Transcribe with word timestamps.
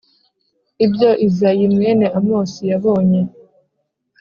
Ibyo 0.85 1.09
Izayi 1.27 1.65
mwene 1.75 2.05
Amosi 2.17 2.61
yabonye 2.71 3.21